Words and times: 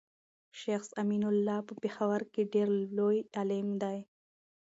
شيخ 0.59 0.83
امين 1.01 1.23
الله 1.31 1.59
په 1.67 1.73
پيښور 1.81 2.21
کي 2.33 2.41
ډير 2.53 2.69
لوي 2.97 3.19
عالم 3.37 3.67
دی 3.81 3.97